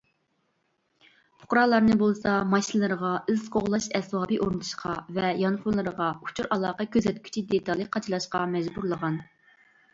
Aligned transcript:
پۇقرالارنى 1.43 1.97
بولسا 1.99 2.31
ماشىنىلىرىغا 2.53 3.11
ئىز 3.33 3.45
قوغلاش 3.57 3.87
ئەسۋابى 4.01 4.41
ئورنىتىشقا 4.47 4.97
ۋە 5.21 5.29
يانفونلىرىغا 5.45 6.11
ئۇچۇر- 6.25 6.51
ئالاقە 6.57 6.91
كۆزەتكۈچى 6.99 7.47
دېتالى 7.55 7.91
قاچىلاشقا 7.97 8.47
مەجبۇرلىغان. 8.59 9.25